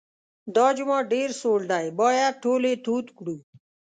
دا 0.55 0.67
جومات 0.77 1.03
ډېر 1.13 1.29
سوړ 1.41 1.59
دی 1.71 1.85
باید 2.01 2.33
ټول 2.43 2.61
یې 2.69 2.75
تود 2.85 3.07
کړو. 3.17 3.35